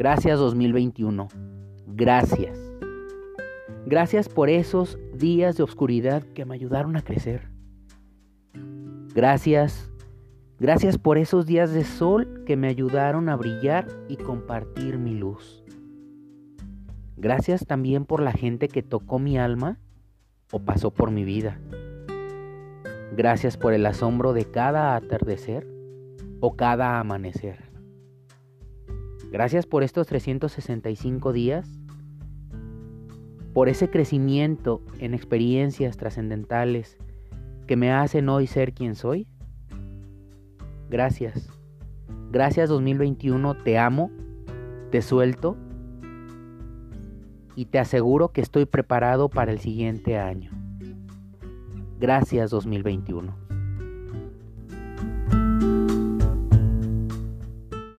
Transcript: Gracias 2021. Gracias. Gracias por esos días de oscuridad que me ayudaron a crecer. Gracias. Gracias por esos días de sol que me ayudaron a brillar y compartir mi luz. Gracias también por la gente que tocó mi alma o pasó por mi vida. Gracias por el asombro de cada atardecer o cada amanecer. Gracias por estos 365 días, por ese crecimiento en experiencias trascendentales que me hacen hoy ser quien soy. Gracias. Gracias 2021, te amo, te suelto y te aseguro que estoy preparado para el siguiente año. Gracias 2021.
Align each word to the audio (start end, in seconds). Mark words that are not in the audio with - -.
Gracias 0.00 0.38
2021. 0.38 1.28
Gracias. 1.88 2.58
Gracias 3.84 4.30
por 4.30 4.48
esos 4.48 4.98
días 5.12 5.58
de 5.58 5.62
oscuridad 5.62 6.22
que 6.22 6.46
me 6.46 6.54
ayudaron 6.54 6.96
a 6.96 7.02
crecer. 7.02 7.50
Gracias. 9.14 9.92
Gracias 10.58 10.96
por 10.96 11.18
esos 11.18 11.44
días 11.44 11.74
de 11.74 11.84
sol 11.84 12.44
que 12.46 12.56
me 12.56 12.68
ayudaron 12.68 13.28
a 13.28 13.36
brillar 13.36 13.88
y 14.08 14.16
compartir 14.16 14.96
mi 14.96 15.12
luz. 15.12 15.62
Gracias 17.18 17.66
también 17.66 18.06
por 18.06 18.22
la 18.22 18.32
gente 18.32 18.68
que 18.68 18.82
tocó 18.82 19.18
mi 19.18 19.36
alma 19.36 19.80
o 20.50 20.60
pasó 20.60 20.94
por 20.94 21.10
mi 21.10 21.24
vida. 21.24 21.60
Gracias 23.14 23.58
por 23.58 23.74
el 23.74 23.84
asombro 23.84 24.32
de 24.32 24.46
cada 24.46 24.96
atardecer 24.96 25.68
o 26.40 26.56
cada 26.56 27.00
amanecer. 27.00 27.69
Gracias 29.30 29.66
por 29.66 29.82
estos 29.82 30.06
365 30.08 31.32
días, 31.32 31.68
por 33.52 33.68
ese 33.68 33.88
crecimiento 33.88 34.82
en 34.98 35.14
experiencias 35.14 35.96
trascendentales 35.96 36.98
que 37.66 37.76
me 37.76 37.92
hacen 37.92 38.28
hoy 38.28 38.46
ser 38.46 38.72
quien 38.72 38.96
soy. 38.96 39.28
Gracias. 40.88 41.48
Gracias 42.32 42.68
2021, 42.68 43.54
te 43.62 43.78
amo, 43.78 44.10
te 44.90 45.02
suelto 45.02 45.56
y 47.54 47.66
te 47.66 47.78
aseguro 47.78 48.32
que 48.32 48.40
estoy 48.40 48.66
preparado 48.66 49.28
para 49.28 49.52
el 49.52 49.60
siguiente 49.60 50.18
año. 50.18 50.50
Gracias 52.00 52.50
2021. 52.50 53.49